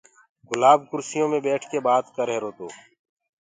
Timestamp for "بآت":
1.87-2.05